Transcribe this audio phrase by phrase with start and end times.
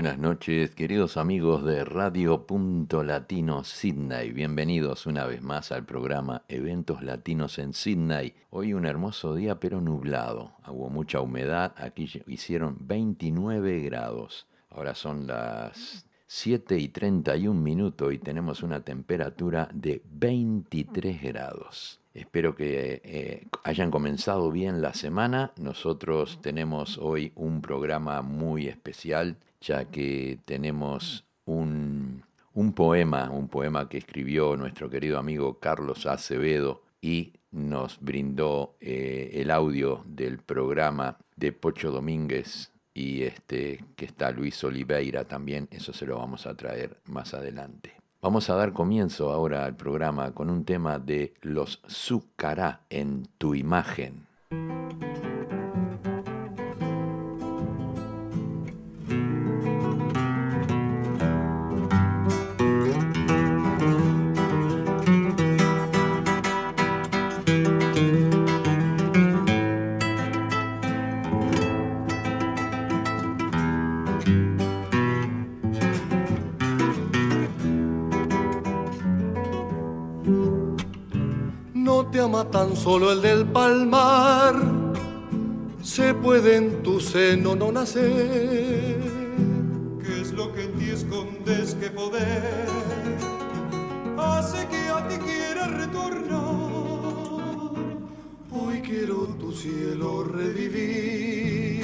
[0.00, 4.32] Buenas noches, queridos amigos de Radio Punto Latino Sydney.
[4.32, 8.32] Bienvenidos una vez más al programa Eventos Latinos en Sydney.
[8.48, 10.52] Hoy un hermoso día pero nublado.
[10.66, 14.46] Hubo mucha humedad, aquí hicieron 29 grados.
[14.70, 22.00] Ahora son las 7 y 31 minutos y tenemos una temperatura de 23 grados.
[22.14, 25.52] Espero que eh, hayan comenzado bien la semana.
[25.58, 32.22] Nosotros tenemos hoy un programa muy especial, ya que tenemos un,
[32.74, 39.50] poema, un poema que escribió nuestro querido amigo Carlos Acevedo y nos brindó eh, el
[39.50, 46.06] audio del programa de Pocho Domínguez y este que está Luis Oliveira también, eso se
[46.06, 47.94] lo vamos a traer más adelante.
[48.22, 53.54] Vamos a dar comienzo ahora al programa con un tema de los Zucará en tu
[53.54, 54.26] imagen.
[82.28, 84.54] Tan solo el del palmar,
[85.82, 89.00] se puede en tu seno no nacer.
[90.04, 92.66] ¿Qué es lo que en ti escondes que poder
[94.18, 96.70] hace que a ti quiera retornar?
[98.52, 101.74] Hoy quiero tu cielo revivir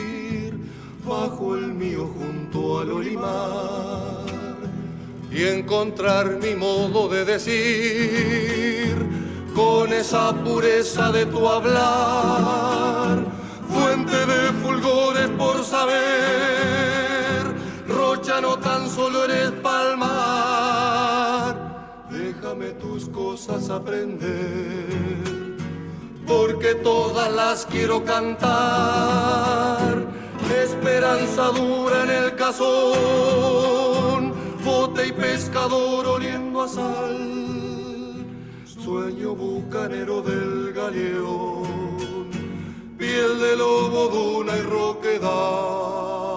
[1.08, 4.26] bajo el mío junto al olimar
[5.32, 8.65] y encontrar mi modo de decir
[9.56, 13.24] con esa pureza de tu hablar,
[13.70, 15.96] fuente de fulgores por saber,
[17.88, 19.96] rocha no tan solo eres palmar,
[22.10, 25.56] déjame tus cosas aprender,
[26.26, 30.04] porque todas las quiero cantar,
[30.64, 37.55] esperanza dura en el cazón, bote y pescador oliendo a sal
[38.86, 42.28] sueño bucanero del galeón,
[42.96, 46.35] piel de lobo, duna y roquedad.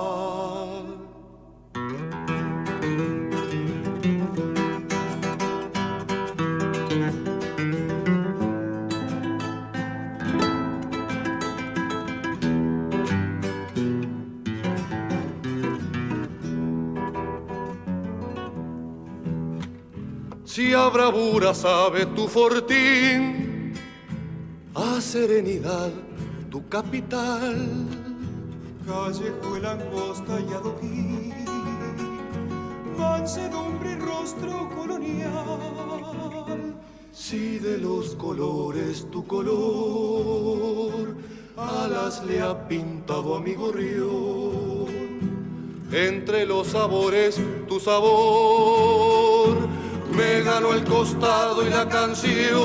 [20.50, 23.72] Si a bravura sabe tu fortín,
[24.74, 25.92] a serenidad
[26.50, 27.86] tu capital.
[28.84, 31.46] Callejuela angosta y adoquín,
[32.98, 35.30] mansedumbre y rostro colonial.
[37.12, 41.16] Si de los colores tu color,
[41.58, 44.90] alas le ha pintado a mi gorrión.
[45.92, 49.30] Entre los sabores tu sabor
[50.12, 52.60] me ganó el costado y la canción,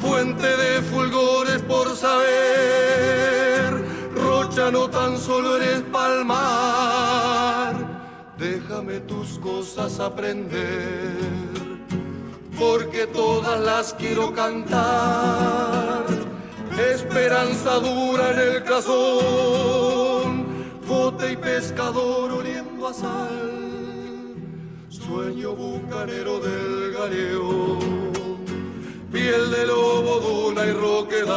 [0.00, 3.84] fuente de fulgores por saber,
[4.14, 7.74] Rocha no tan solo eres palmar,
[8.38, 11.16] déjame tus cosas aprender,
[12.58, 16.04] porque todas las quiero cantar,
[16.92, 20.46] esperanza dura en el cazón,
[20.86, 23.51] bote y pescador oliendo a sal
[25.12, 27.78] sueño bucanero del galeón,
[29.12, 31.32] piel de lobo, duna y roquedal.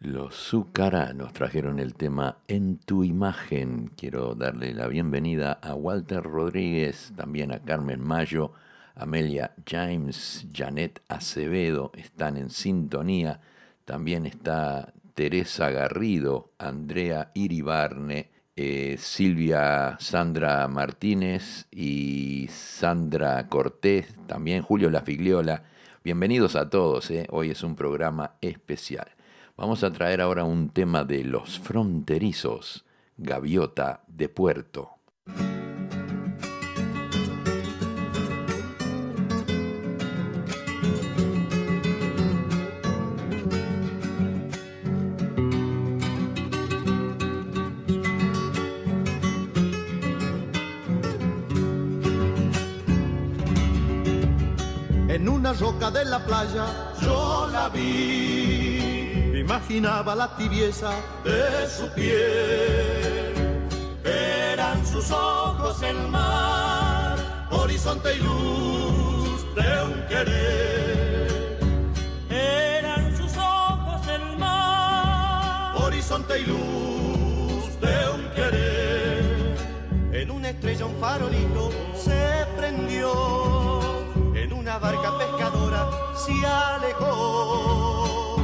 [0.00, 3.92] Los Zucara nos trajeron el tema En tu imagen.
[3.96, 8.52] Quiero darle la bienvenida a Walter Rodríguez, también a Carmen Mayo,
[8.96, 13.40] Amelia James, Janet Acevedo están en sintonía.
[13.84, 24.90] También está Teresa Garrido, Andrea Iribarne, eh, Silvia Sandra Martínez y Sandra Cortés, también Julio
[24.90, 25.64] La Figliola.
[26.04, 27.26] Bienvenidos a todos, eh.
[27.30, 29.08] hoy es un programa especial.
[29.56, 32.84] Vamos a traer ahora un tema de los fronterizos,
[33.16, 34.90] Gaviota de Puerto.
[55.58, 56.66] Roca de la playa
[57.00, 59.34] yo la vi.
[59.38, 60.90] Imaginaba la tibieza
[61.24, 63.68] de su piel.
[64.04, 67.18] Eran sus ojos el mar,
[67.50, 71.58] horizonte y luz de un querer.
[72.30, 79.56] Eran sus ojos el mar, horizonte y luz de un querer.
[80.12, 83.61] En una estrella un farolito se prendió, en
[84.72, 88.36] una barca pescadora se alejó.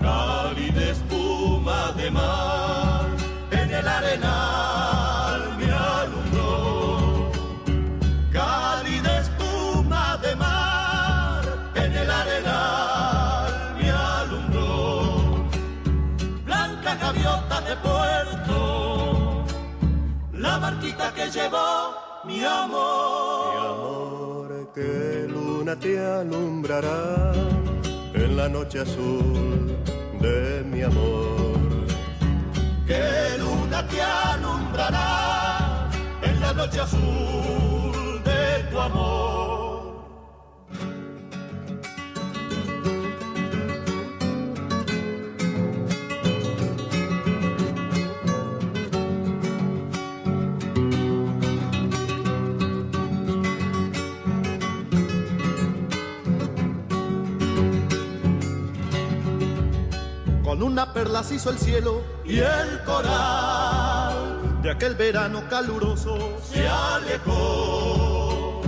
[0.00, 3.06] Cálida espuma de mar
[3.50, 7.30] en el arenal me alumbró.
[8.32, 11.44] Cálida espuma de mar
[11.74, 15.44] en el arenal me alumbró.
[16.46, 19.44] Blanca gaviota de puerto,
[20.32, 21.94] la barquita que llevó
[22.24, 23.27] mi amor.
[25.68, 27.32] Luna te alumbrará
[28.14, 29.76] en la noche azul
[30.18, 31.84] de mi amor.
[32.86, 35.90] Que luna te alumbrará
[36.22, 39.67] en la noche azul de tu amor.
[60.58, 66.66] Con una perla se hizo el cielo y el coral de aquel verano caluroso se
[66.66, 68.62] alejó.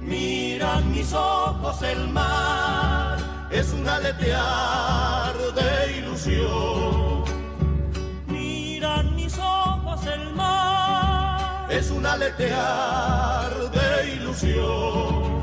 [0.00, 3.18] Miran mis ojos el mar,
[3.50, 7.24] es un aletear de ilusión.
[8.28, 15.42] miran mis ojos el mar, Es un aletear de ilusión.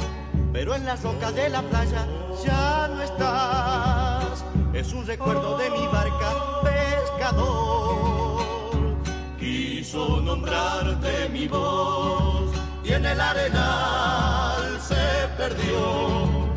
[0.52, 2.08] Pero en las rocas de la playa
[2.44, 4.44] ya no estás.
[4.74, 8.44] Es un recuerdo de mi barca pescador.
[9.40, 12.52] Quiso nombrarte mi voz
[12.84, 16.50] y en el arenal se perdió.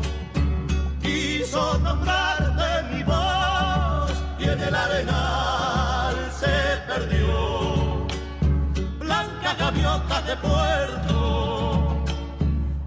[0.99, 8.07] Quiso nombrarte mi voz y en el arenal se perdió.
[8.97, 12.03] Blanca gaviota de puerto,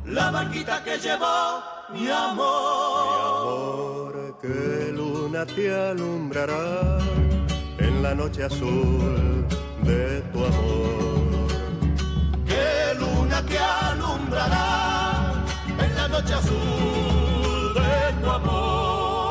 [0.06, 1.62] la barquita que llevó
[1.92, 3.99] mi amor.
[5.40, 6.98] Luna te alumbrará
[7.78, 9.46] en la noche azul
[9.82, 11.48] de tu amor.
[12.44, 19.30] Que luna te alumbrará en la noche azul de tu amor.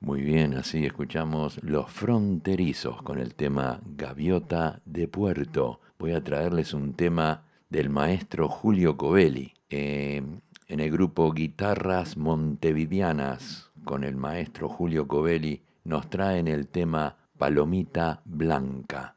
[0.00, 5.80] Muy bien, así escuchamos Los Fronterizos con el tema Gaviota de Puerto.
[5.98, 9.54] Voy a traerles un tema del maestro Julio Covelli.
[9.70, 10.22] Eh,
[10.68, 18.22] en el grupo Guitarras Montevideanas con el maestro Julio Covelli nos traen el tema Palomita
[18.24, 19.16] Blanca.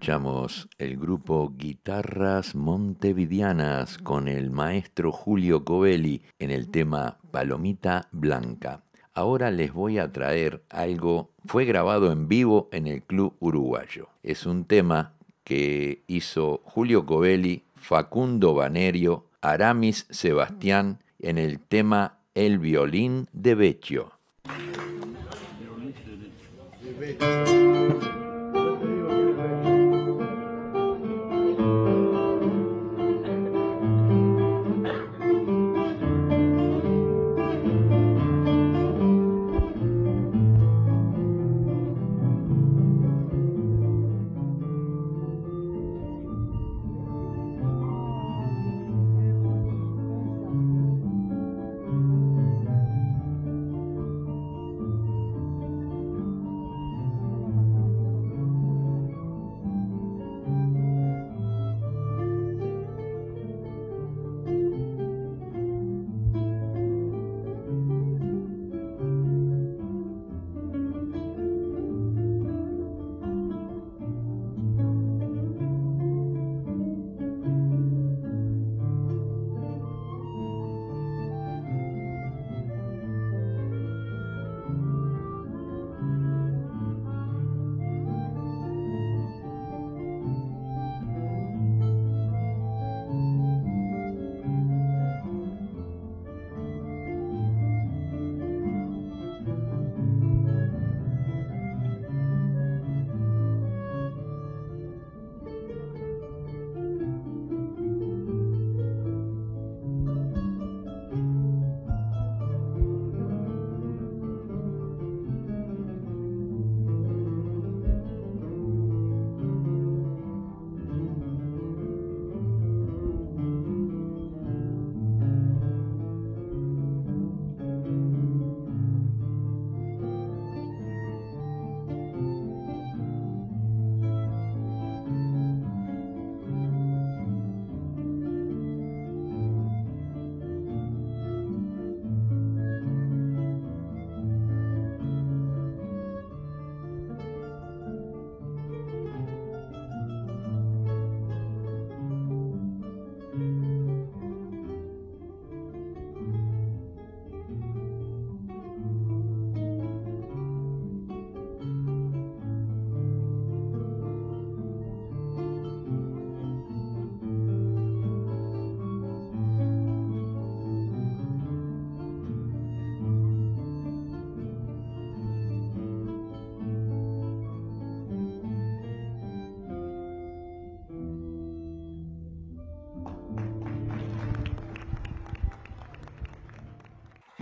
[0.00, 8.82] Escuchamos el grupo Guitarras Montevidianas con el maestro Julio Covelli en el tema Palomita Blanca.
[9.12, 14.08] Ahora les voy a traer algo, fue grabado en vivo en el Club Uruguayo.
[14.22, 15.12] Es un tema
[15.44, 24.12] que hizo Julio Covelli, Facundo Banerio, Aramis Sebastián en el tema El violín de Vecchio.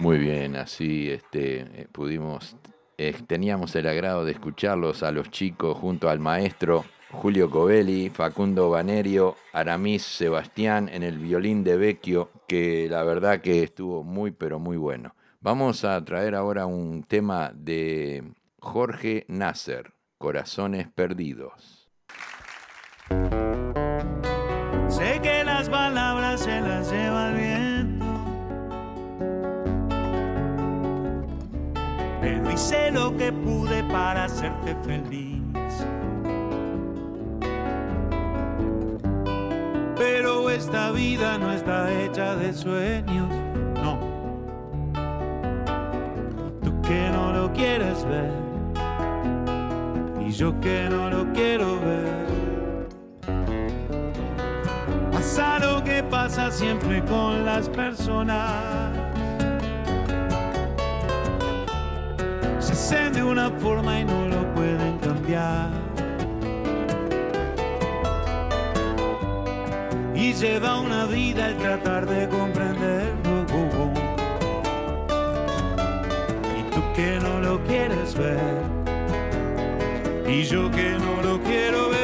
[0.08, 2.56] Muy bien, así este, eh, pudimos,
[2.96, 8.70] eh, teníamos el agrado de escucharlos a los chicos junto al maestro Julio Covelli, Facundo
[8.70, 14.58] Banerio, Aramis Sebastián en el violín de Vecchio, que la verdad que estuvo muy pero
[14.58, 15.14] muy bueno.
[15.42, 21.77] Vamos a traer ahora un tema de Jorge Nasser, Corazones Perdidos.
[32.68, 35.42] Hice lo que pude para hacerte feliz.
[39.96, 43.30] Pero esta vida no está hecha de sueños,
[43.82, 43.98] no.
[46.62, 48.32] Tú que no lo quieres ver,
[50.20, 52.28] y yo que no lo quiero ver.
[55.10, 59.07] Pasa lo que pasa siempre con las personas.
[62.88, 65.68] Hacen de una forma y no lo pueden cambiar.
[70.14, 73.44] Y lleva una vida el tratar de comprenderlo.
[76.58, 78.62] Y tú que no lo quieres ver.
[80.26, 81.97] Y yo que no lo quiero ver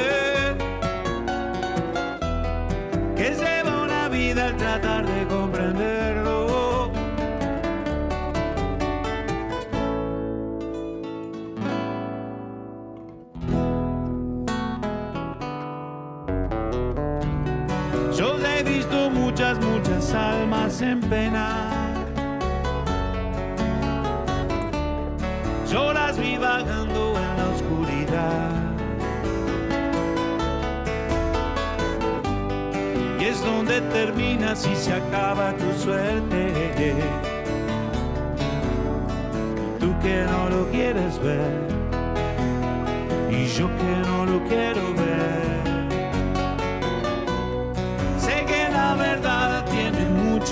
[21.09, 21.49] pena.
[25.71, 28.51] Yo las vi vagando en la oscuridad.
[33.19, 36.95] Y es donde terminas y se acaba tu suerte.
[39.81, 41.75] Tú que no lo quieres ver.
[43.31, 45.04] Y yo que no lo quiero ver.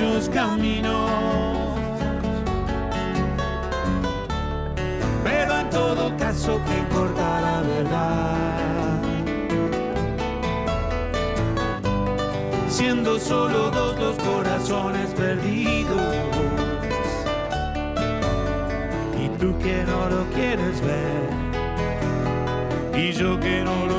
[0.02, 1.10] Muchos caminos,
[5.22, 9.02] pero en todo caso que importa la verdad.
[12.68, 16.14] Siendo solo dos los corazones perdidos.
[19.22, 21.30] Y tú que no lo quieres ver.
[22.94, 23.91] Y yo que no lo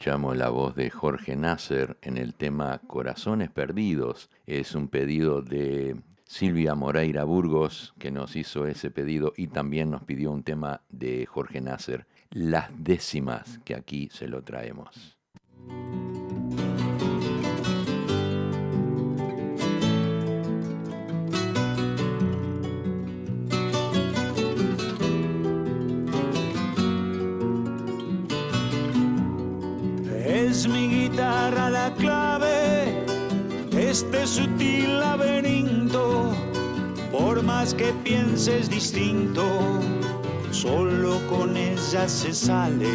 [0.00, 4.30] escuchamos la voz de Jorge Nasser en el tema Corazones Perdidos.
[4.46, 10.02] Es un pedido de Silvia Moreira Burgos que nos hizo ese pedido y también nos
[10.04, 15.18] pidió un tema de Jorge Nasser, Las décimas, que aquí se lo traemos.
[31.52, 33.04] La clave
[33.76, 36.32] este sutil laberinto.
[37.10, 39.42] Por más que pienses distinto,
[40.52, 42.88] solo con ella se sale.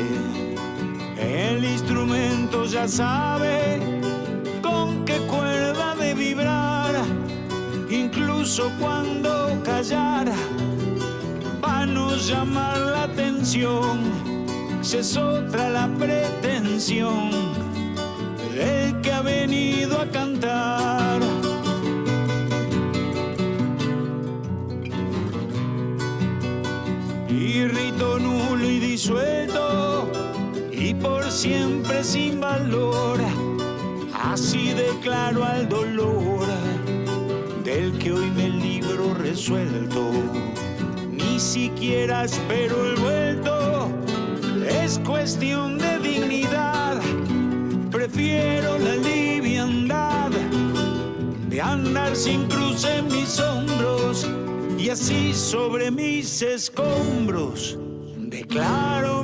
[1.17, 3.79] El instrumento ya sabe
[4.61, 6.93] con qué cuerda de vibrar,
[7.89, 10.31] incluso cuando callar,
[11.61, 13.99] para no llamar la atención
[14.81, 17.64] si es la pretensión
[18.55, 21.21] del que ha venido a cantar.
[27.27, 30.09] Y rito nulo y disuelto,
[30.71, 33.19] y por siempre sin valor,
[34.13, 36.45] así declaro al dolor
[37.63, 40.11] del que hoy me libro resuelto.
[41.11, 43.89] Ni siquiera espero el vuelto
[44.85, 46.94] es cuestión de dignidad.
[48.05, 50.29] Prefiero la liviandad
[51.49, 54.27] de andar sin cruz en mis hombros
[54.77, 57.79] y así sobre mis escombros
[58.15, 59.14] declaro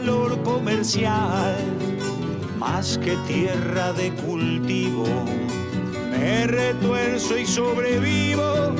[0.00, 1.56] valor comercial,
[2.58, 5.04] más que tierra de cultivo.
[6.10, 8.74] Me retuerzo y sobrevivo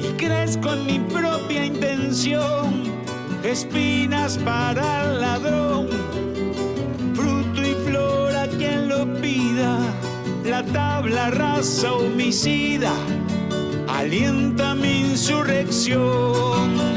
[0.00, 2.84] y crezco en mi propia intención,
[3.42, 5.88] espinas para el ladrón,
[7.14, 9.78] fruto y flor a quien lo pida
[10.44, 12.92] la tabla raza homicida
[13.88, 16.91] alienta mi insurrección.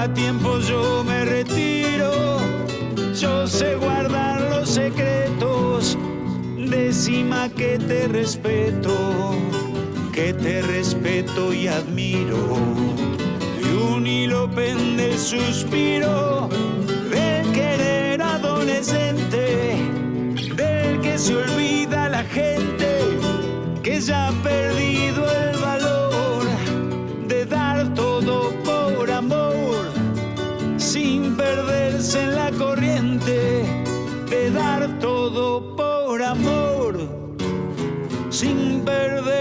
[0.00, 2.38] A tiempo yo me retiro,
[3.14, 5.98] yo sé guardar los secretos,
[6.56, 9.34] décima que te respeto,
[10.10, 12.38] que te respeto y admiro.
[13.62, 16.48] De un hilo pende el suspiro
[17.10, 19.76] del querer adolescente,
[20.56, 21.79] del que se olvida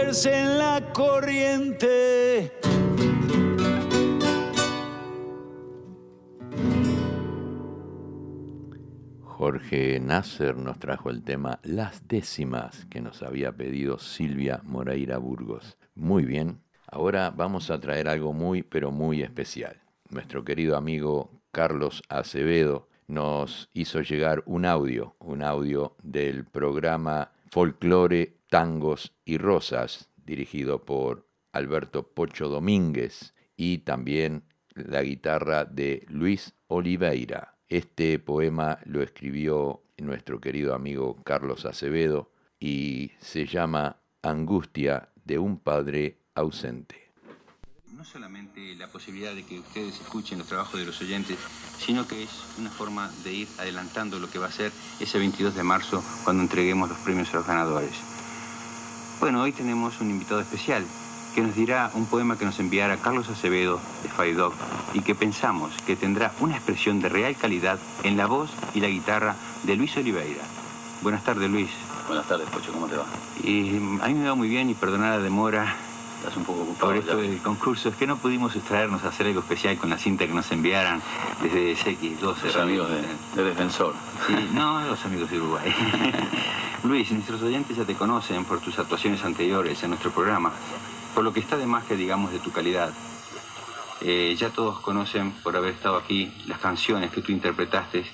[0.10, 2.52] en la corriente.
[9.22, 15.78] Jorge Nasser nos trajo el tema Las décimas que nos había pedido Silvia Moreira Burgos.
[15.93, 19.80] Muy bien, ahora vamos a traer algo muy pero muy especial.
[20.10, 28.38] Nuestro querido amigo Carlos Acevedo nos hizo llegar un audio, un audio del programa Folklore,
[28.50, 37.58] Tangos y Rosas, dirigido por Alberto Pocho Domínguez y también la guitarra de Luis Oliveira.
[37.68, 45.60] Este poema lo escribió nuestro querido amigo Carlos Acevedo y se llama Angustia de un
[45.60, 47.12] padre ausente.
[47.94, 51.38] No solamente la posibilidad de que ustedes escuchen los trabajos de los oyentes,
[51.78, 55.54] sino que es una forma de ir adelantando lo que va a ser ese 22
[55.54, 58.18] de marzo cuando entreguemos los premios a los ganadores.
[59.19, 60.86] Bueno, hoy tenemos un invitado especial,
[61.36, 64.53] que nos dirá un poema que nos enviará Carlos Acevedo de Faidog
[64.93, 68.88] y que pensamos que tendrá una expresión de real calidad en la voz y la
[68.88, 70.41] guitarra de Luis Oliveira.
[71.01, 71.69] Buenas tardes, Luis.
[72.08, 73.05] Buenas tardes, Pocho, ¿cómo te va?
[73.43, 75.75] Y a mí me va muy bien y perdonar la demora
[76.19, 76.88] Estás un poco ocupado.
[76.88, 77.89] por esto del concurso.
[77.89, 81.01] Es que no pudimos extraernos a hacer algo especial con la cinta que nos enviaran
[81.41, 82.43] desde CX12.
[82.43, 83.93] Los amigos de, de Defensor.
[84.27, 85.73] Sí, no, los amigos de Uruguay.
[86.84, 90.51] Luis, nuestros oyentes ya te conocen por tus actuaciones anteriores en nuestro programa,
[91.15, 92.91] por lo que está de más que digamos de tu calidad.
[94.01, 98.05] Eh, ya todos conocen por haber estado aquí las canciones que tú interpretaste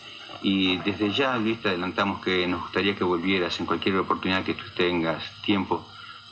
[0.41, 4.53] y desde ya, Luis, te adelantamos que nos gustaría que volvieras en cualquier oportunidad que
[4.53, 5.83] tú tengas tiempo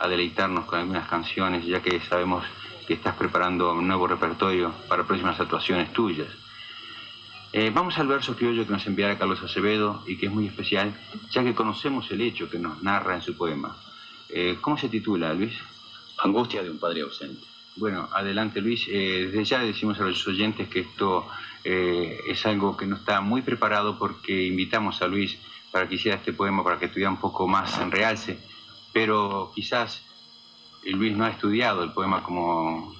[0.04, 2.44] a deleitarnos con algunas canciones, ya que sabemos
[2.86, 6.28] que estás preparando un nuevo repertorio para próximas actuaciones tuyas.
[7.54, 10.94] Eh, vamos al verso criollo que nos enviará Carlos Acevedo y que es muy especial,
[11.32, 13.78] ya que conocemos el hecho que nos narra en su poema.
[14.28, 15.54] Eh, ¿Cómo se titula, Luis?
[16.18, 17.46] Angustia de un padre ausente.
[17.78, 18.86] Bueno, adelante, Luis.
[18.89, 21.26] Eh, desde ya decimos a los oyentes que esto
[21.63, 25.38] es algo que no está muy preparado porque invitamos a Luis
[25.72, 28.38] para que hiciera este poema, para que estuviera un poco más en realce,
[28.93, 30.06] pero quizás
[30.86, 32.95] Luis no ha estudiado el poema como...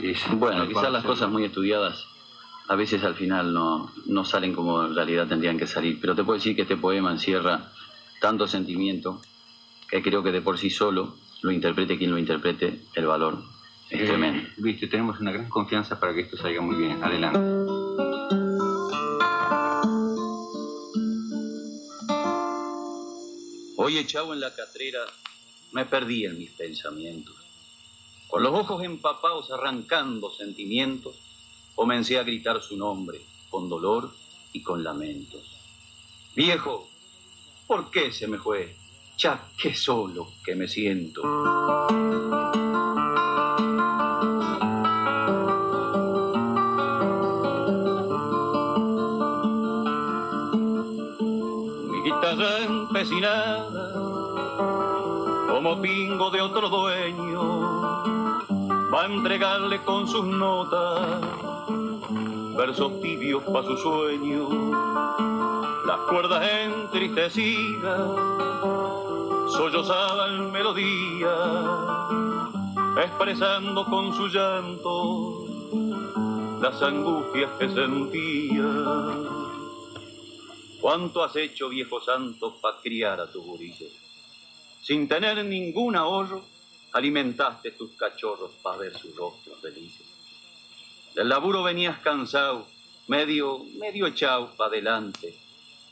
[0.00, 2.06] es Bueno, quizás las cosas muy estudiadas
[2.68, 5.98] a veces al final no, no salen como en realidad tendrían que salir.
[6.00, 7.70] Pero te puedo decir que este poema encierra
[8.20, 9.20] tanto sentimiento
[9.90, 13.42] que creo que de por sí solo, lo interprete quien lo interprete, el valor
[13.90, 14.48] es Eh, tremendo.
[14.56, 17.02] Luis, te tenemos una gran confianza para que esto salga muy bien.
[17.02, 17.40] Adelante.
[23.76, 25.00] Hoy echado en la catrera
[25.72, 27.34] me perdí en mis pensamientos.
[28.28, 31.16] Con los ojos empapados arrancando sentimientos,
[31.74, 34.10] comencé a gritar su nombre con dolor
[34.52, 35.42] y con lamentos.
[36.34, 36.88] Viejo,
[37.66, 38.74] ¿por qué se me fue?
[39.18, 41.22] Ya qué solo que me siento.
[51.90, 53.81] Mi guitarra empecinada,
[55.80, 57.60] pingo de otro dueño,
[58.92, 61.20] va a entregarle con sus notas
[62.56, 64.48] versos tibios para su sueño.
[65.86, 68.00] Las cuerdas entristecidas
[69.52, 71.34] sollozaban melodía,
[73.02, 75.46] expresando con su llanto
[76.60, 78.64] las angustias que sentía.
[80.80, 84.01] ¿Cuánto has hecho, viejo santo, para criar a tu gurillo?
[84.82, 86.44] Sin tener ningún ahorro,
[86.92, 90.04] alimentaste tus cachorros para ver sus rostros felices.
[91.14, 92.66] Del laburo venías cansado,
[93.06, 95.38] medio, medio echado para adelante,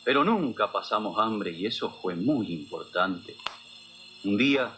[0.02, 3.36] pero nunca pasamos hambre y eso fue muy importante.
[4.24, 4.76] Un día,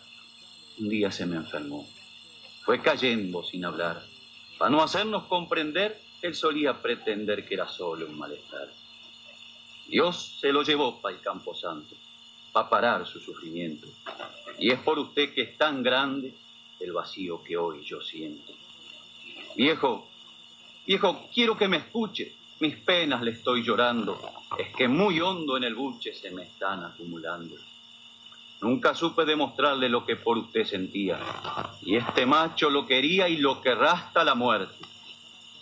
[0.78, 1.88] un día se me enfermó.
[2.64, 4.04] Fue cayendo sin hablar.
[4.58, 8.68] Para no hacernos comprender, él solía pretender que era solo un malestar.
[9.88, 11.54] Dios se lo llevó para el Campo
[12.52, 13.88] Santo, para parar su sufrimiento.
[14.58, 16.34] Y es por usted que es tan grande
[16.80, 18.52] el vacío que hoy yo siento.
[19.56, 20.08] Viejo,
[20.86, 22.36] viejo, quiero que me escuche.
[22.60, 24.20] Mis penas le estoy llorando.
[24.58, 27.56] Es que muy hondo en el buche se me están acumulando.
[28.60, 31.18] Nunca supe demostrarle lo que por usted sentía.
[31.82, 34.84] Y este macho lo quería y lo querrá hasta la muerte.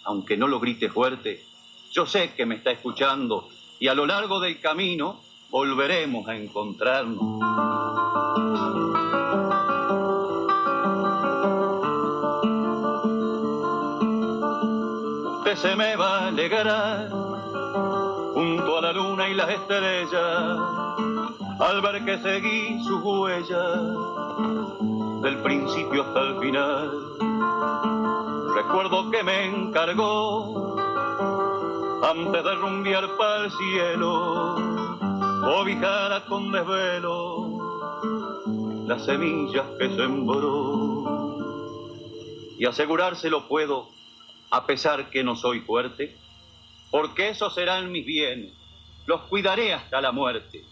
[0.05, 1.47] Aunque no lo grite fuerte,
[1.91, 3.49] yo sé que me está escuchando
[3.79, 7.41] y a lo largo del camino volveremos a encontrarnos.
[15.61, 17.11] Se me va a alegrar
[18.33, 20.59] junto a la luna y las estrellas
[21.61, 23.63] al ver que seguí su huella
[25.21, 26.91] del principio hasta el final.
[28.55, 30.77] Recuerdo que me encargó,
[32.11, 34.80] antes de rumbear para el cielo,
[35.41, 37.71] cobijara con desvelo
[38.87, 41.39] las semillas que sembró.
[42.59, 43.89] Y asegurárselo puedo,
[44.51, 46.17] a pesar que no soy fuerte,
[46.91, 48.53] porque esos serán mis bienes,
[49.07, 50.65] los cuidaré hasta la muerte.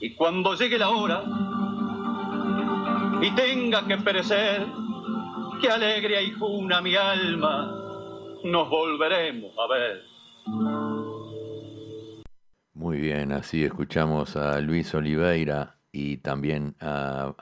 [0.00, 1.22] Y cuando llegue la hora
[3.20, 4.66] y tenga que perecer,
[5.60, 7.70] que alegre y juna mi alma,
[8.44, 10.04] nos volveremos a ver.
[12.78, 17.34] Muy bien, así escuchamos a Luis Oliveira y también a,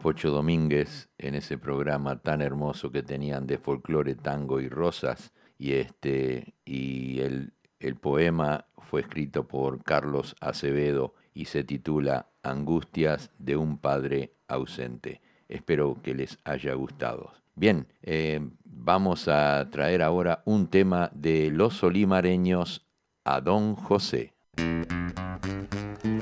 [0.00, 5.32] Pocho Domínguez en ese programa tan hermoso que tenían de folclore, tango y rosas.
[5.58, 13.32] Y, este, y el, el poema fue escrito por Carlos Acevedo y se titula Angustias
[13.40, 15.22] de un padre ausente.
[15.48, 17.32] Espero que les haya gustado.
[17.56, 22.86] Bien, eh, vamos a traer ahora un tema de los olimareños
[23.24, 24.33] a Don José.
[24.56, 26.13] Muy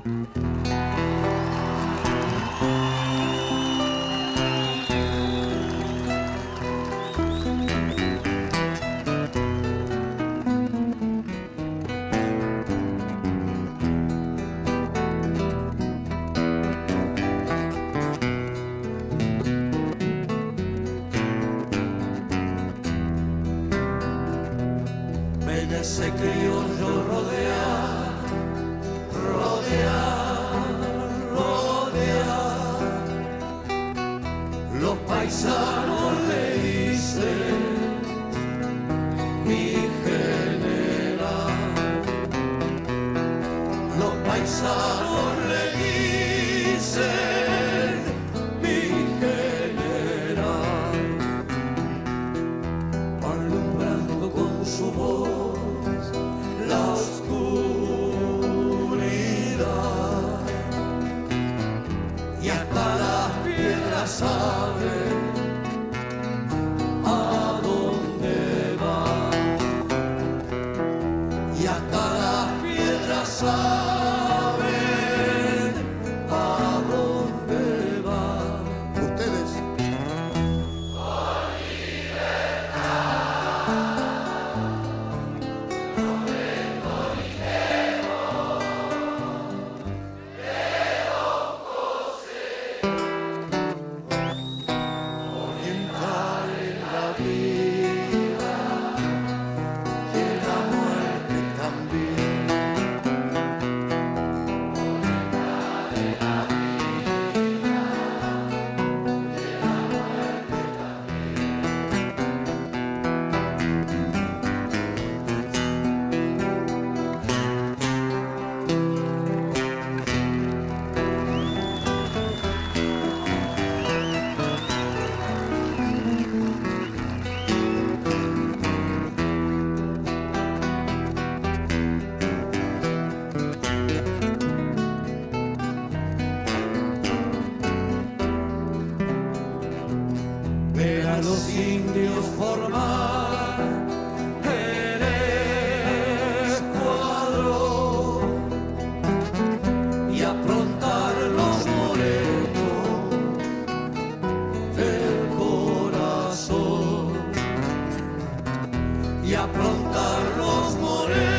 [159.33, 161.32] y aprontar los morenos.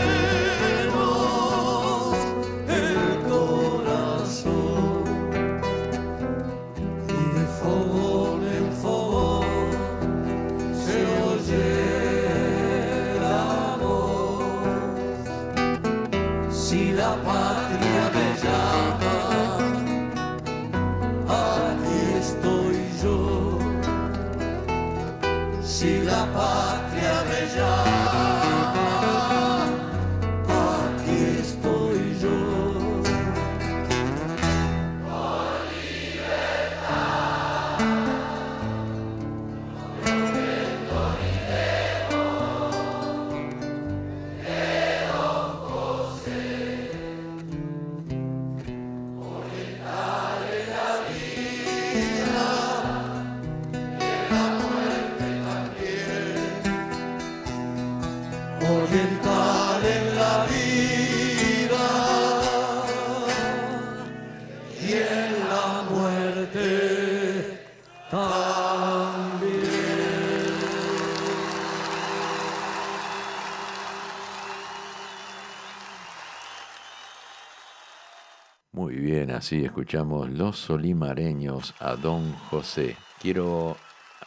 [79.53, 82.95] Así escuchamos Los Solimareños a Don José.
[83.21, 83.77] Quiero,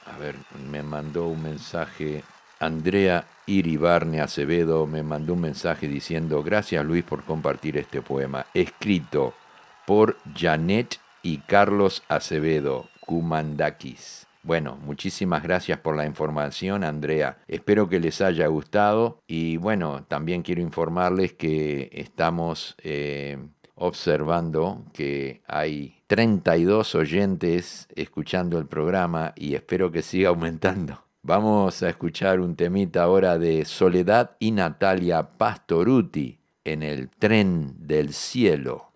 [0.04, 0.36] a ver,
[0.70, 2.22] me mandó un mensaje
[2.60, 9.34] Andrea Iribarne Acevedo me mandó un mensaje diciendo gracias Luis por compartir este poema, escrito
[9.84, 14.26] por Janet y Carlos Acevedo, Kumandakis.
[14.46, 17.38] Bueno, muchísimas gracias por la información, Andrea.
[17.48, 23.38] Espero que les haya gustado y bueno, también quiero informarles que estamos eh,
[23.76, 31.02] observando que hay 32 oyentes escuchando el programa y espero que siga aumentando.
[31.22, 38.12] Vamos a escuchar un temita ahora de Soledad y Natalia Pastoruti en el tren del
[38.12, 38.92] cielo.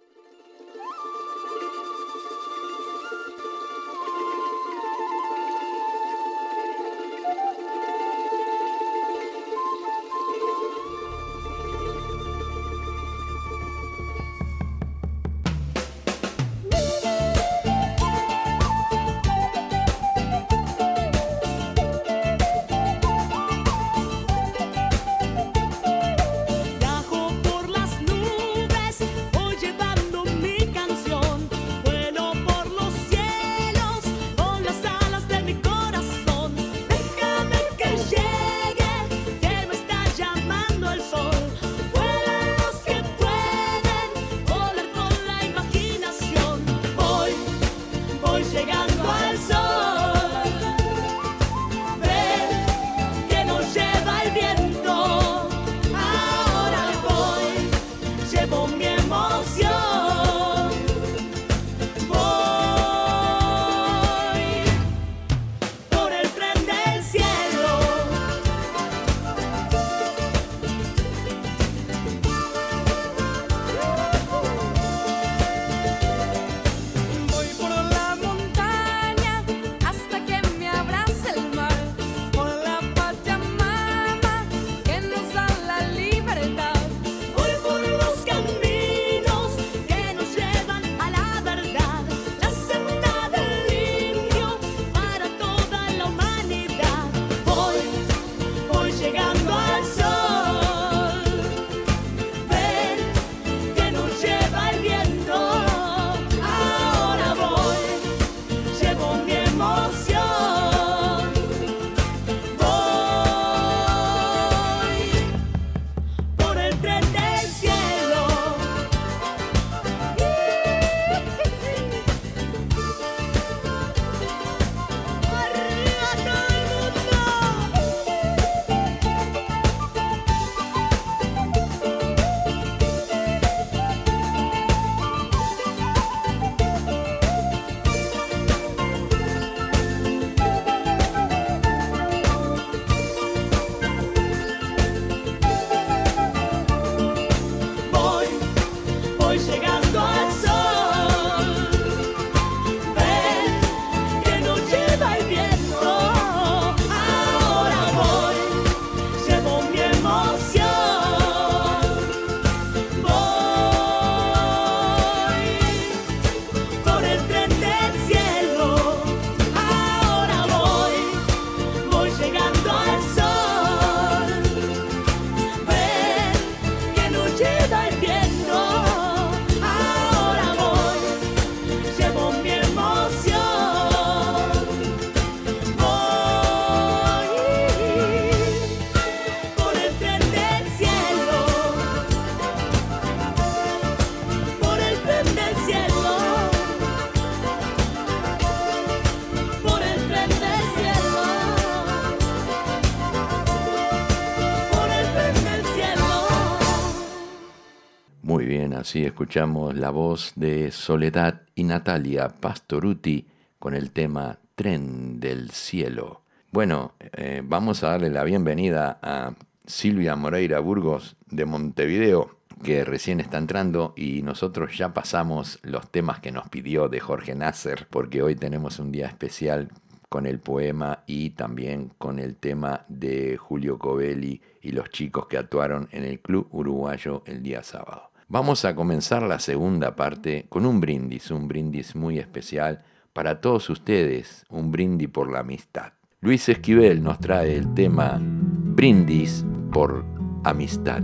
[208.90, 213.24] Así escuchamos la voz de Soledad y Natalia Pastoruti
[213.60, 216.22] con el tema Tren del Cielo.
[216.50, 219.34] Bueno, eh, vamos a darle la bienvenida a
[219.64, 226.18] Silvia Moreira Burgos de Montevideo, que recién está entrando y nosotros ya pasamos los temas
[226.18, 229.68] que nos pidió de Jorge Nasser, porque hoy tenemos un día especial
[230.08, 235.38] con el poema y también con el tema de Julio Covelli y los chicos que
[235.38, 238.09] actuaron en el Club Uruguayo el día sábado.
[238.32, 243.68] Vamos a comenzar la segunda parte con un brindis, un brindis muy especial para todos
[243.70, 245.94] ustedes, un brindis por la amistad.
[246.20, 250.04] Luis Esquivel nos trae el tema Brindis por
[250.44, 251.02] Amistad.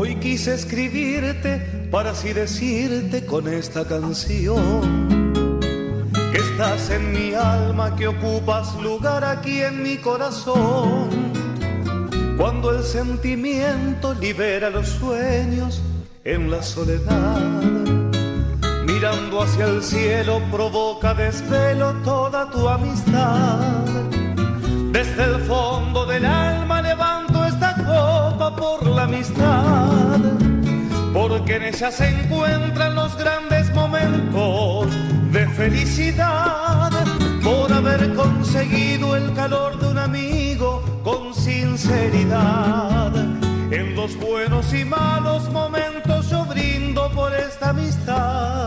[0.00, 1.58] Hoy quise escribirte
[1.90, 5.32] para así decirte con esta canción
[6.30, 11.08] que estás en mi alma, que ocupas lugar aquí en mi corazón.
[12.36, 15.82] Cuando el sentimiento libera los sueños
[16.22, 17.40] en la soledad,
[18.86, 23.58] mirando hacia el cielo provoca desvelo toda tu amistad.
[24.92, 27.17] Desde el fondo del alma levanto esta
[28.56, 30.18] por la amistad,
[31.12, 34.88] porque en ella se encuentran los grandes momentos
[35.32, 36.90] de felicidad
[37.42, 43.14] por haber conseguido el calor de un amigo con sinceridad.
[43.70, 48.57] En los buenos y malos momentos yo brindo por esta amistad.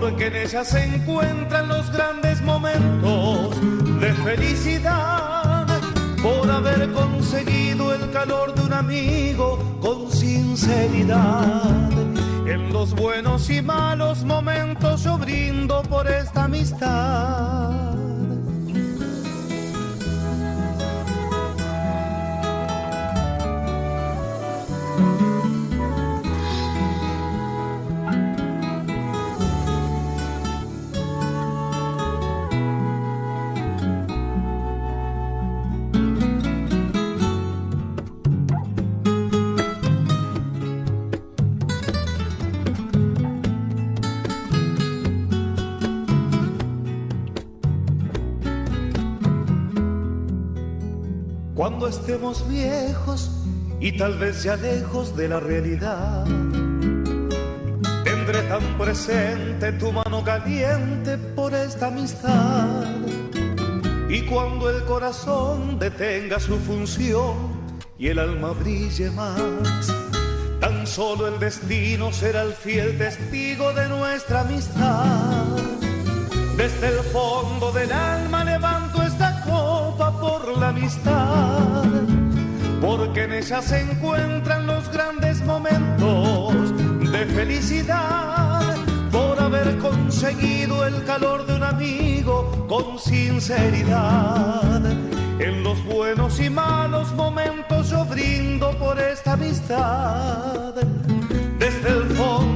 [0.00, 3.60] Porque en ella se encuentran los grandes momentos
[4.00, 5.66] de felicidad
[6.22, 11.90] por haber conseguido el calor de un amigo con sinceridad.
[12.46, 18.07] En los buenos y malos momentos yo brindo por esta amistad.
[51.68, 53.30] Cuando estemos viejos
[53.78, 56.24] y tal vez ya lejos de la realidad,
[58.04, 62.86] tendré tan presente tu mano caliente por esta amistad.
[64.08, 67.34] Y cuando el corazón detenga su función
[67.98, 69.92] y el alma brille más,
[70.60, 75.44] tan solo el destino será el fiel testigo de nuestra amistad.
[76.56, 78.37] Desde el fondo del alma
[82.80, 86.72] porque en ella se encuentran los grandes momentos
[87.12, 88.74] de felicidad,
[89.12, 94.82] por haber conseguido el calor de un amigo con sinceridad.
[95.38, 100.74] En los buenos y malos momentos yo brindo por esta amistad.
[101.58, 102.47] Desde el fondo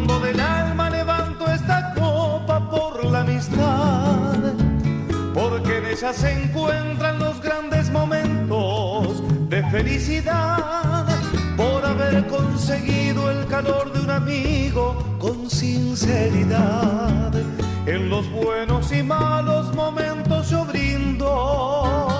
[6.11, 11.07] se encuentran los grandes momentos de felicidad,
[11.57, 17.33] por haber conseguido el calor de un amigo con sinceridad.
[17.87, 22.12] En los buenos y malos momentos yo brindo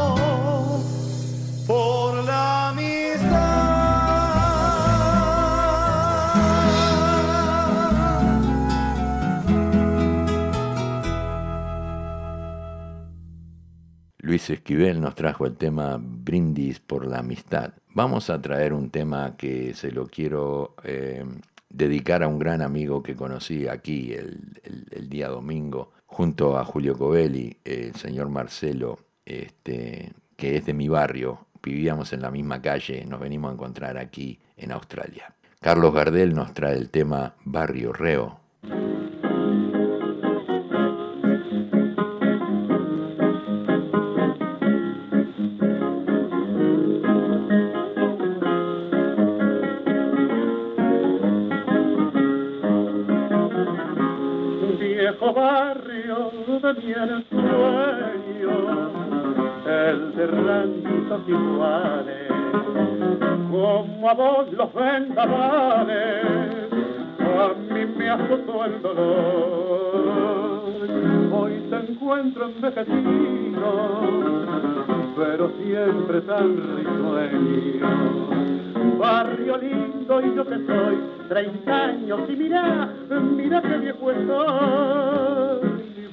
[14.33, 17.75] Luis Esquivel nos trajo el tema Brindis por la Amistad.
[17.91, 21.23] Vamos a traer un tema que se lo quiero eh,
[21.69, 27.59] dedicar a un gran amigo que conocí aquí el, día domingo, junto a Julio Covelli,
[27.63, 31.49] el señor Marcelo, este, que es de mi barrio.
[31.63, 35.35] Vivíamos en la misma calle, nos venimos a encontrar aquí en Australia.
[35.61, 38.41] Carlos Gardel nos trae el tema Barrio Reo.
[56.83, 58.57] De mi ensueño,
[59.67, 62.29] el de ranchitos iguales,
[63.51, 66.25] como a vos los vendavales,
[67.21, 70.63] a mí me azotó el dolor.
[71.33, 73.69] Hoy te encuentro en vejecido,
[75.17, 78.33] pero siempre tan risueño
[79.03, 80.97] barrio lindo y yo que soy,
[81.29, 82.89] 30 años y mira,
[83.37, 84.82] mira qué viejo estoy.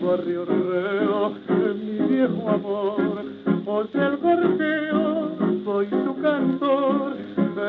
[0.09, 1.33] Mi barrio reo,
[1.75, 3.25] mi viejo amor,
[3.67, 7.15] oye el corteo, soy tu cantor,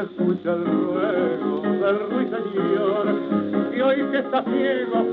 [0.03, 5.05] escucha el ruego del ruiseñor, y hoy que está ciego,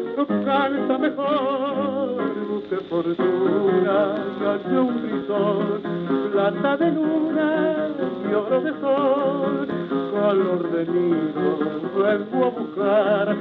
[0.45, 2.36] canta mejor,
[2.69, 5.81] busque fortuna hallé un grisón,
[6.31, 7.87] plata de luna
[8.29, 9.67] y oro de sol,
[10.11, 11.59] color de nido
[11.95, 13.37] vengo a buscar,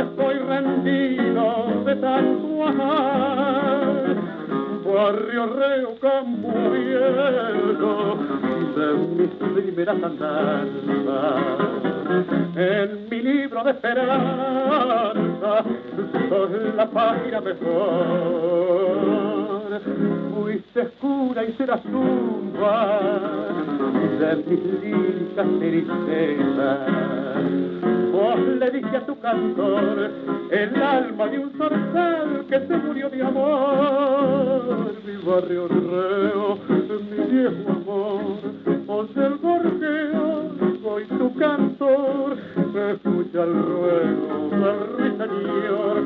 [0.00, 4.16] estoy rendido de tanto amar.
[4.84, 8.18] Barrio reo campo abierto
[8.76, 8.86] de
[9.16, 11.99] mis primeras andanzas.
[12.56, 15.64] En mi libro de esperanza
[16.28, 19.00] sos la página mejor.
[20.34, 22.98] Fuiste oscura y serás tumba
[24.18, 26.78] de mis líricas tristezas.
[28.12, 30.10] Vos le diste a tu cantor
[30.50, 34.94] el alma de un zorzal que se murió de amor.
[35.06, 36.58] Mi barrio reo,
[37.08, 38.36] mi viejo amor,
[38.86, 40.69] vos el gorjeo,
[41.08, 42.36] soy tu cantor.
[42.92, 45.96] Escucha el ruego del ruiseñor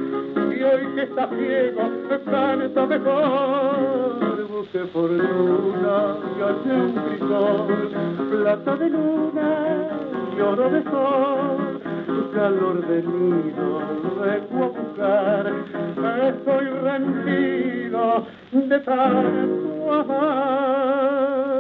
[0.53, 1.91] y hoy que está ciego
[2.31, 4.35] canta mejor.
[4.93, 7.91] Fortuna y hace un crisol,
[8.29, 9.49] plata de luna
[10.37, 11.81] y oro de sol
[12.35, 13.81] calor de nido
[14.21, 15.45] vengo a buscar,
[16.29, 21.55] estoy rendido de tanto amar.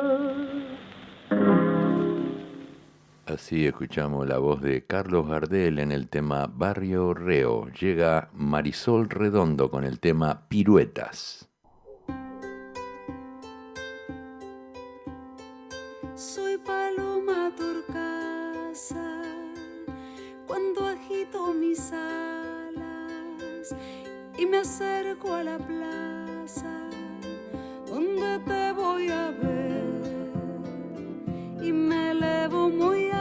[3.26, 7.68] Así escuchamos la voz de Carlos Gardel en el tema Barrio Reo.
[7.80, 11.48] Llega Marisol Redondo con el tema Piruetas.
[16.14, 19.22] Soy paloma turcasa
[20.46, 23.74] cuando agito mis alas
[24.36, 26.90] y me acerco a la plaza
[27.86, 29.64] donde te voy a ver
[31.62, 33.13] y me elevo muy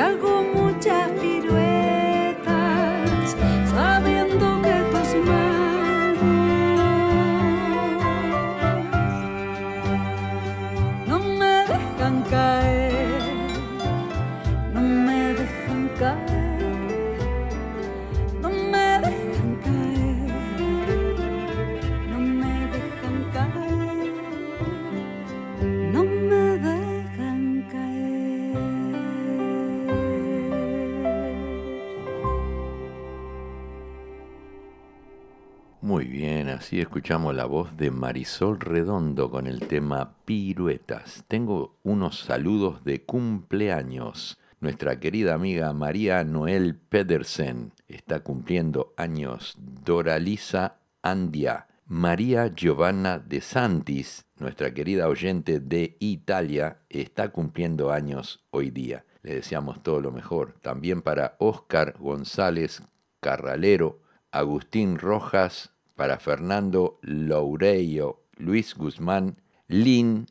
[0.00, 0.39] y
[36.70, 41.24] así escuchamos la voz de Marisol Redondo con el tema Piruetas.
[41.26, 44.38] Tengo unos saludos de cumpleaños.
[44.60, 49.56] Nuestra querida amiga María Noel Pedersen está cumpliendo años.
[49.58, 51.66] Doralisa Andia.
[51.86, 59.04] María Giovanna de Santis, nuestra querida oyente de Italia, está cumpliendo años hoy día.
[59.24, 60.54] Le deseamos todo lo mejor.
[60.62, 62.80] También para Óscar González
[63.18, 69.36] Carralero, Agustín Rojas, para Fernando Loureiro, Luis Guzmán,
[69.68, 70.24] Lynn,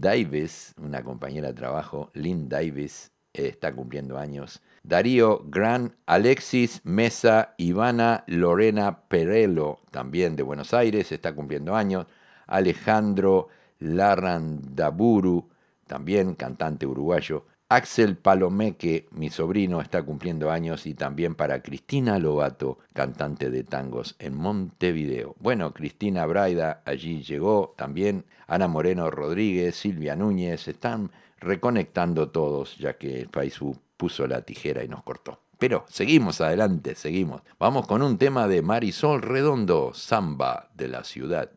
[0.00, 4.62] Davis, una compañera de trabajo, Lynn Davis, eh, está cumpliendo años.
[4.84, 12.06] Darío Gran, Alexis Mesa, Ivana Lorena Perello, también de Buenos Aires, está cumpliendo años.
[12.46, 13.48] Alejandro
[13.80, 15.48] Larrandaburu,
[15.88, 17.46] también cantante uruguayo.
[17.72, 24.16] Axel Palomeque, mi sobrino, está cumpliendo años y también para Cristina Lobato, cantante de tangos
[24.18, 25.36] en Montevideo.
[25.38, 32.94] Bueno, Cristina Braida allí llegó también, Ana Moreno Rodríguez, Silvia Núñez, están reconectando todos ya
[32.94, 35.38] que Facebook puso la tijera y nos cortó.
[35.56, 37.42] Pero seguimos adelante, seguimos.
[37.60, 41.52] Vamos con un tema de Marisol Redondo, Samba de la Ciudad.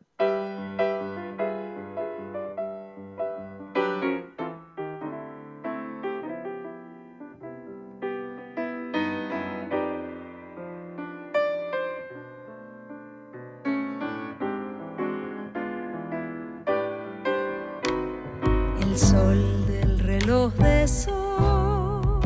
[18.93, 22.19] El sol del reloj de sol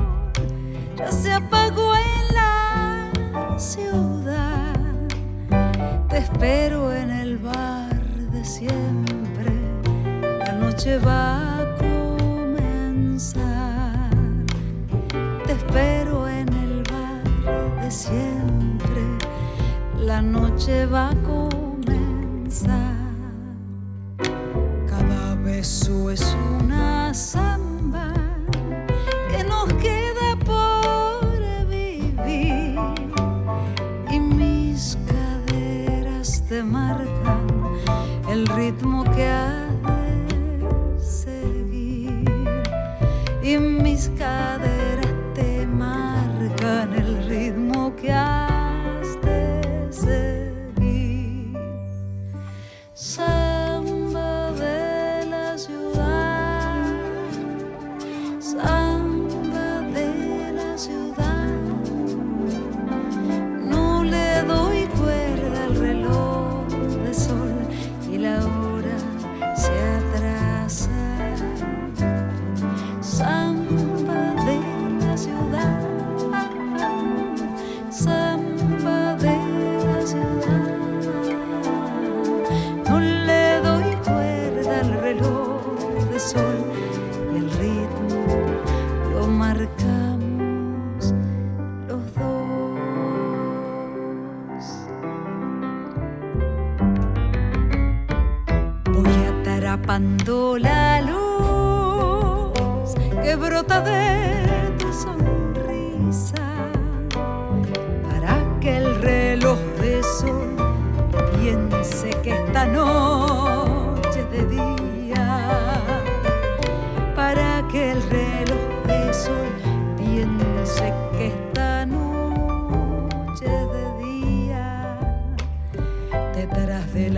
[0.98, 3.10] ya se apagó en la
[3.58, 4.76] ciudad.
[6.10, 7.98] Te espero en el bar
[8.34, 9.54] de siempre.
[10.40, 13.40] La noche va a comenzar.
[15.46, 17.24] Te espero en el bar
[17.82, 19.04] de siempre.
[20.00, 21.47] La noche va a comenzar.
[25.58, 28.14] Beso es una samba
[29.32, 32.78] que nos queda por vivir.
[34.12, 37.48] Y mis caderas te marcan
[38.30, 39.47] el ritmo que ha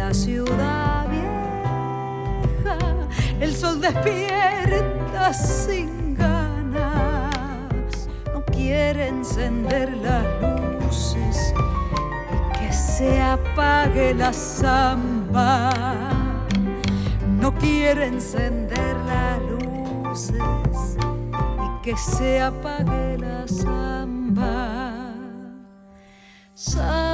[0.09, 2.77] la ciudad vieja
[3.39, 11.53] el sol despierta sin ganas no quiere encender las luces
[12.33, 15.69] y que se apague la samba.
[17.39, 20.97] No quiere encender las luces
[21.65, 25.13] y que se apague la samba.
[26.55, 27.08] Samba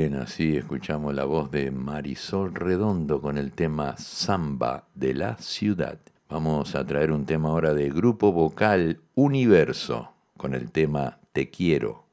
[0.00, 5.98] bien, así escuchamos la voz de Marisol Redondo con el tema Samba de la Ciudad.
[6.30, 12.06] Vamos a traer un tema ahora de grupo vocal Universo con el tema Te quiero.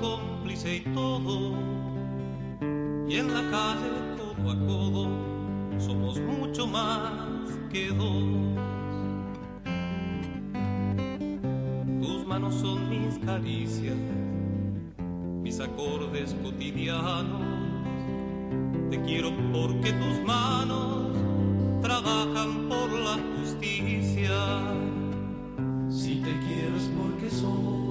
[0.00, 1.52] Cómplice y todo,
[3.08, 5.08] y en la calle codo a codo
[5.78, 8.24] somos mucho más que dos.
[12.00, 13.96] Tus manos son mis caricias,
[15.42, 17.60] mis acordes cotidianos.
[18.90, 21.16] Te quiero porque tus manos
[21.82, 24.34] trabajan por la justicia.
[25.88, 27.89] Si te quiero es porque mi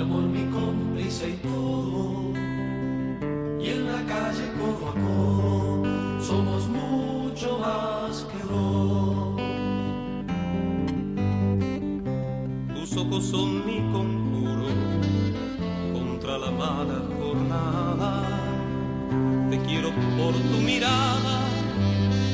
[0.00, 2.32] amor, mi cómplice y todo.
[3.60, 9.40] Y en la calle codo a codo somos mucho más que dos.
[12.74, 14.68] Tus ojos son mi conjuro
[15.92, 18.22] contra la mala jornada.
[19.50, 21.40] Te quiero por tu mirada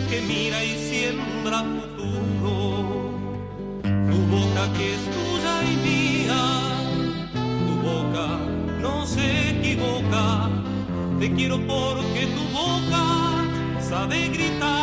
[0.08, 1.64] que mira y siembra
[14.06, 14.75] sabe gritar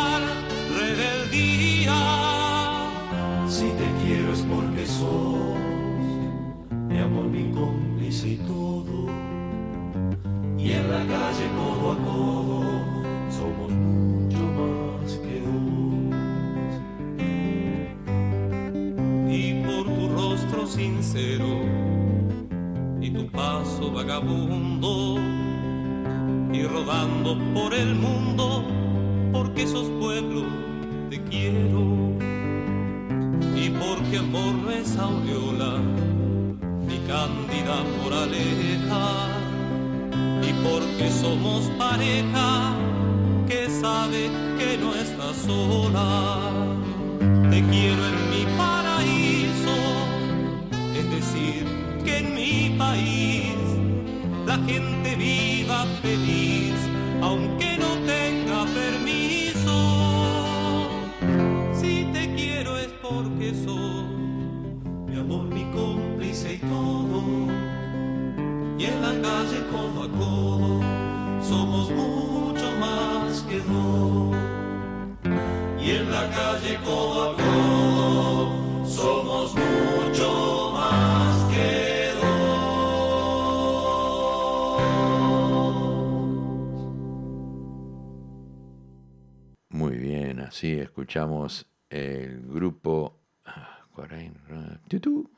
[91.90, 93.20] el grupo.
[93.44, 93.80] ah,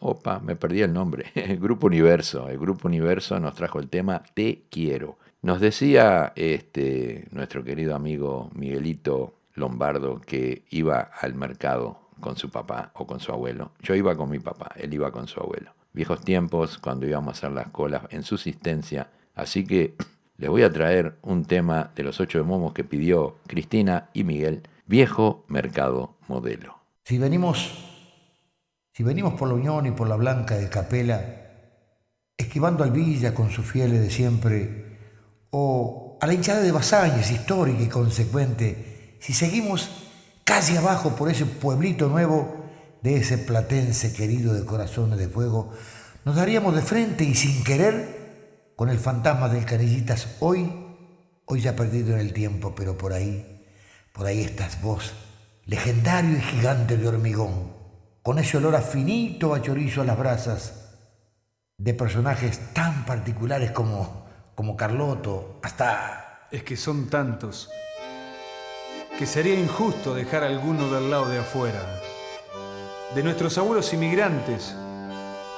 [0.00, 1.26] Opa, me perdí el nombre.
[1.34, 2.48] El Grupo Universo.
[2.48, 5.18] El Grupo Universo nos trajo el tema Te quiero.
[5.42, 12.90] Nos decía este, nuestro querido amigo Miguelito Lombardo que iba al mercado con su papá
[12.94, 13.72] o con su abuelo.
[13.82, 15.72] Yo iba con mi papá, él iba con su abuelo.
[15.92, 19.10] Viejos tiempos cuando íbamos a hacer las colas en subsistencia.
[19.34, 19.94] Así que
[20.38, 24.24] les voy a traer un tema de los ocho de momos que pidió Cristina y
[24.24, 26.76] Miguel, Viejo Mercado Modelo.
[27.02, 27.72] Si venimos,
[28.92, 31.42] si venimos por la Unión y por la Blanca de Capela,
[32.36, 34.98] esquivando al Villa con sus fieles de siempre,
[35.50, 39.90] o a la hinchada de Basáñez, histórica y consecuente, si seguimos
[40.44, 42.64] casi abajo por ese pueblito nuevo
[43.02, 45.72] de ese platense querido de corazones de fuego,
[46.24, 50.72] nos daríamos de frente y sin querer con el fantasma del Canillitas hoy,
[51.44, 53.55] hoy ya perdido en el tiempo, pero por ahí,
[54.16, 55.12] por ahí estás vos,
[55.66, 57.74] legendario y gigante de hormigón,
[58.22, 60.72] con ese olor a finito a chorizo a las brasas,
[61.76, 66.48] de personajes tan particulares como, como Carloto, hasta...
[66.50, 67.68] Es que son tantos
[69.18, 71.80] que sería injusto dejar alguno del lado de afuera.
[73.14, 74.74] De nuestros abuelos inmigrantes,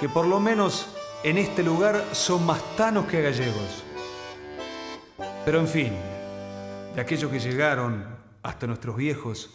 [0.00, 0.88] que por lo menos
[1.24, 3.84] en este lugar son más tanos que gallegos.
[5.44, 5.92] Pero en fin,
[6.94, 9.51] de aquellos que llegaron hasta nuestros viejos,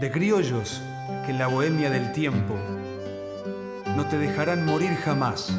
[0.00, 0.80] de criollos
[1.24, 2.54] que en la bohemia del tiempo
[3.96, 5.52] no te dejarán morir jamás.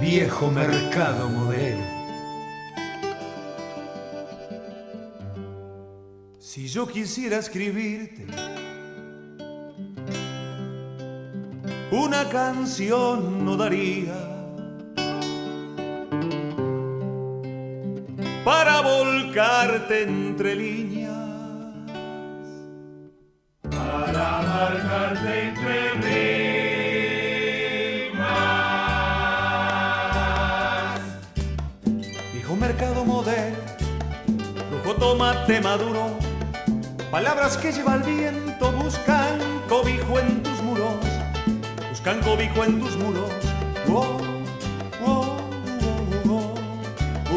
[0.00, 1.84] Viejo mercado modelo.
[6.38, 8.26] Si yo quisiera escribirte
[11.92, 14.14] una canción no daría
[18.44, 21.01] para volcarte entre líneas,
[24.22, 25.76] para marcarte entre
[28.12, 28.30] rimas.
[32.32, 33.56] Viejo mercado modelo
[34.70, 36.16] Rojo tomate maduro,
[37.10, 41.04] palabras que lleva el viento buscan cobijo en tus muros,
[41.90, 43.30] buscan cobijo en tus muros.
[43.88, 44.18] Oh,
[45.04, 45.36] Oh,
[46.30, 46.54] oh,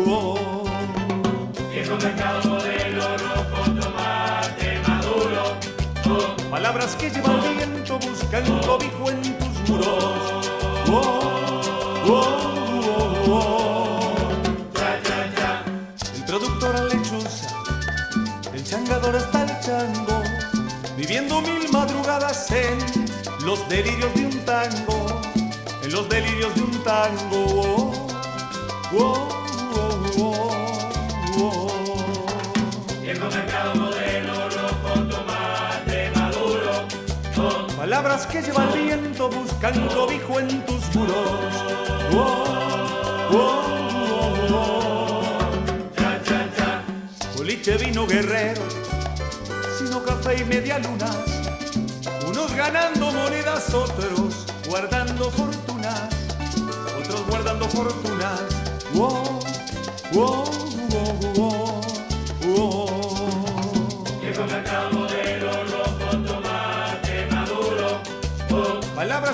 [0.06, 0.64] oh, oh.
[1.72, 2.40] Viejo mercado.
[2.46, 3.55] Oh.
[6.52, 10.44] Palabras que lleva el viento buscan cobijo en tus muros.
[10.88, 11.32] Oh,
[12.08, 12.22] oh,
[12.88, 14.28] oh, oh.
[14.76, 15.66] Ya, ya, ya.
[16.16, 17.48] El productor lechuza,
[18.54, 20.22] el changador hasta el chango,
[20.96, 22.78] viviendo mil madrugadas en
[23.44, 25.22] los delirios de un tango,
[25.82, 27.92] en los delirios de un tango.
[38.16, 41.54] Que lleva el viento buscan cobijo en tus muros.
[42.14, 42.46] Oh,
[43.30, 43.64] oh,
[44.52, 45.22] oh, oh.
[45.98, 46.84] Ya, ya, ya.
[47.36, 48.62] Boliche vino guerrero,
[49.78, 51.18] sino café y media lunas.
[52.26, 56.10] Unos ganando monedas, otros guardando fortunas.
[56.98, 58.42] Otros guardando fortunas.
[58.96, 59.40] Oh,
[60.16, 60.44] oh,
[60.94, 61.75] oh, oh,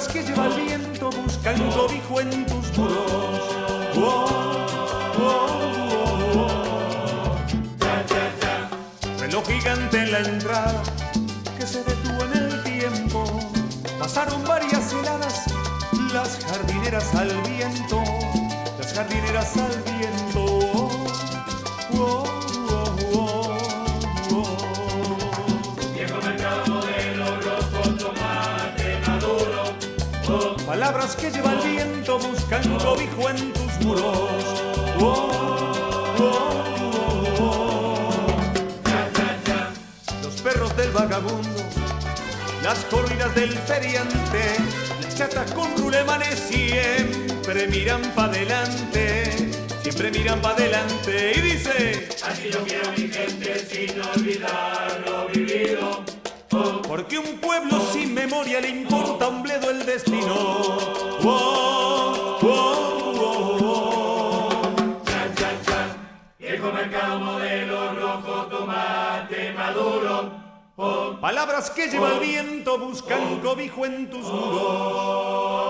[0.08, 3.02] Que lleva el viento buscan cobijo en tus muros.
[3.96, 4.28] Oh,
[5.18, 7.38] oh, oh, oh.
[9.20, 10.84] Reloj gigante en la entrada
[11.58, 13.24] que se detuvo en el tiempo.
[14.00, 15.46] Pasaron varias heladas,
[16.12, 18.04] las jardineras al viento,
[18.80, 19.91] las jardineras al viento.
[31.22, 34.04] Que lleva el viento buscan cobijo en tus muros.
[35.00, 35.32] Oh,
[36.20, 36.64] oh,
[37.40, 38.28] oh, oh.
[40.24, 41.64] Los perros del vagabundo,
[42.64, 44.56] las corridas del feriante,
[45.04, 49.52] las chatas con rulemanes siempre miran pa' adelante,
[49.84, 56.21] siempre miran pa' adelante y dice, Así yo quiero mi gente sin olvidar lo vivido.
[56.88, 60.34] Porque un pueblo sin memoria le importa un bledo el destino.
[61.24, 65.02] Oh, oh, oh, oh.
[65.06, 65.98] Ya, ya, ya.
[66.40, 70.32] Viejo mercado modelo rojo, tomate maduro.
[70.76, 71.18] Oh.
[71.22, 75.62] Palabras que lleva el viento buscan cobijo en tus muros.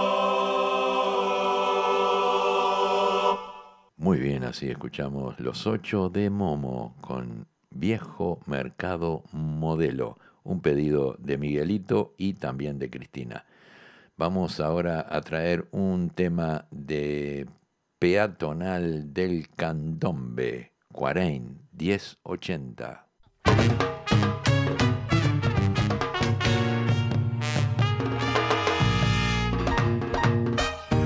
[3.97, 11.37] Muy bien, así escuchamos Los Ocho de Momo con Viejo Mercado Modelo, un pedido de
[11.37, 13.45] Miguelito y también de Cristina.
[14.17, 17.47] Vamos ahora a traer un tema de
[17.99, 23.07] Peatonal del Candombe, Cuarein 1080.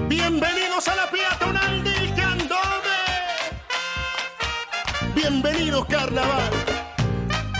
[0.09, 2.99] Bienvenidos a la peatonal del Candombe.
[5.15, 6.51] Bienvenidos carnaval.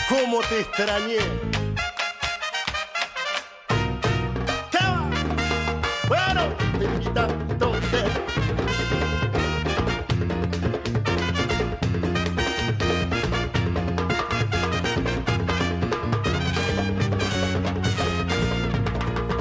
[0.09, 1.54] ¿Cómo te extrañé?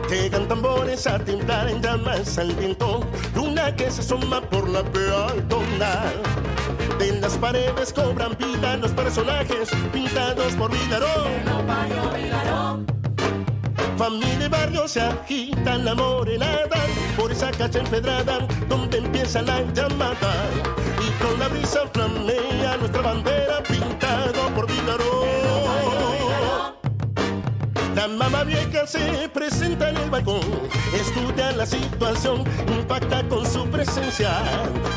[0.09, 3.01] Llegan tambores a temblar en llamas al viento,
[3.35, 6.23] luna que se asoma por la peatonal.
[6.99, 11.35] De las paredes cobran vida los personajes pintados por Vilarón.
[13.97, 16.85] Familia y barrio se agitan la morenada
[17.17, 18.39] por esa calle empedrada
[18.69, 20.35] donde empieza la llamada.
[21.01, 25.55] Y con la brisa flamea nuestra bandera pintado por Vilarón.
[27.95, 30.41] La mamá vieja se presenta en el balcón,
[30.93, 34.31] estudia la situación, impacta con su presencia.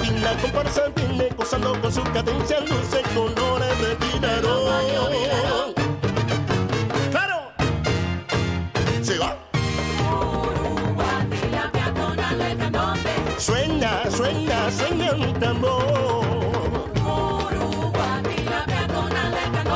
[0.03, 5.96] Y la comparsa viene gozando con su cadencia, luce colores de Vilarón.
[9.07, 9.37] Se va.
[13.37, 16.89] Suena, suena, suena un tambor.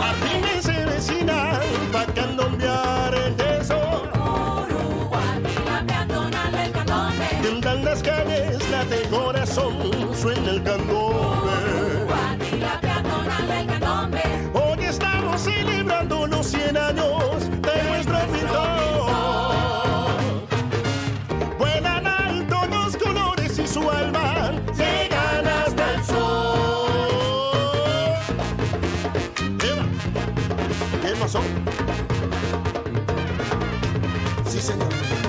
[0.09, 1.61] Afínense vecina
[1.93, 3.79] pa' candombear el yeso.
[7.41, 9.77] Tiendan las calles, late corazón,
[10.13, 11.53] suena el candombe.
[14.53, 17.50] Hoy estamos celebrando los 100 años
[31.31, 31.41] pasó?
[34.49, 35.20] Sí, señor.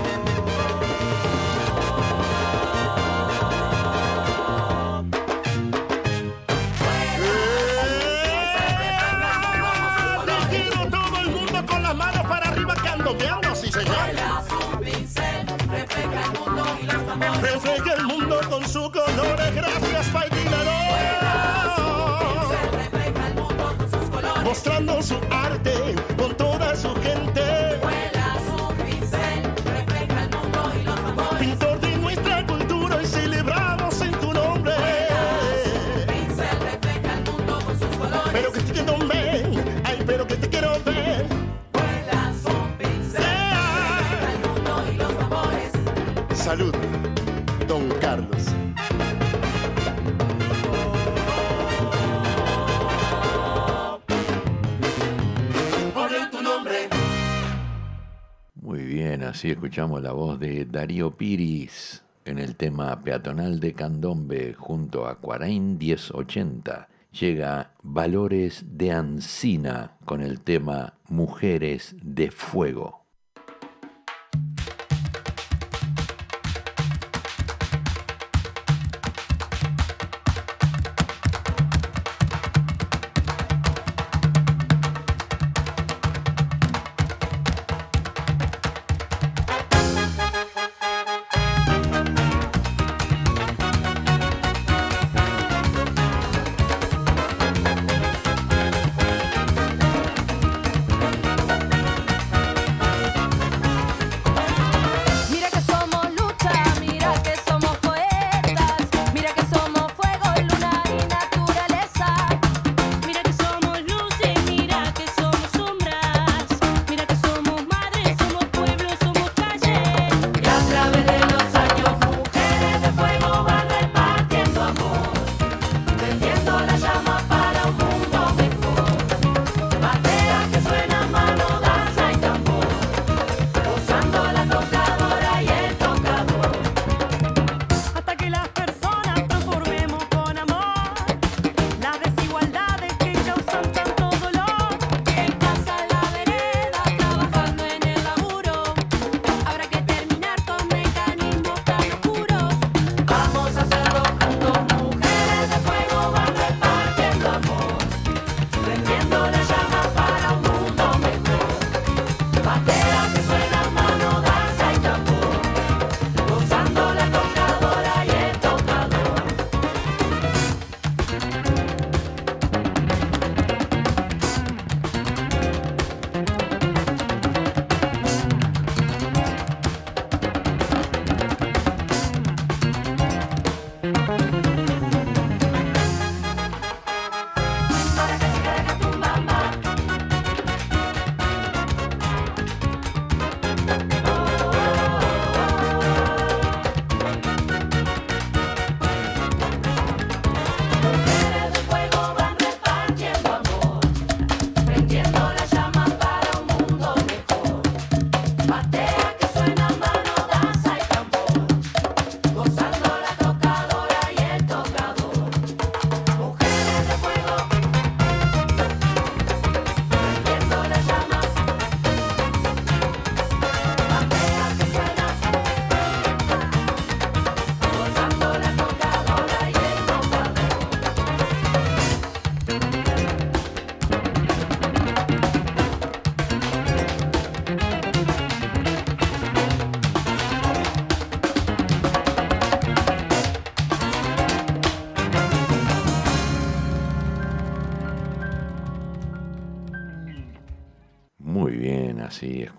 [59.43, 65.17] Así escuchamos la voz de Darío Piris en el tema peatonal de Candombe junto a
[65.17, 66.89] Cuarain 1080.
[67.11, 73.02] Llega Valores de Ancina con el tema Mujeres de Fuego.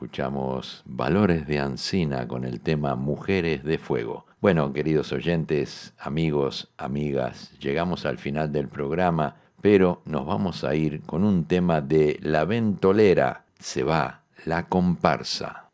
[0.04, 4.26] escuchamos Valores de Ancina con el tema Mujeres de Fuego.
[4.42, 11.04] Bueno, queridos oyentes, amigos, amigas, llegamos al final del programa, pero nos vamos a ir
[11.04, 13.46] con un tema de La Ventolera.
[13.60, 15.70] Se va la comparsa.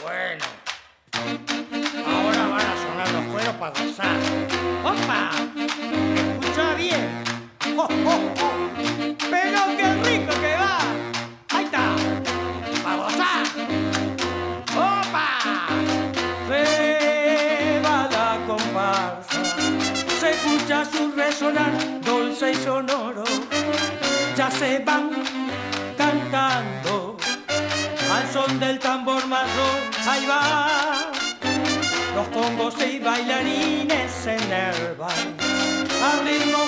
[0.00, 0.44] Bueno,
[2.06, 4.31] ahora van a sonar los cueros para gozar.
[28.62, 31.10] del tambor marrón, ahí va.
[32.14, 35.10] Los congos y bailarines en el bar,
[36.08, 36.58] al ritmo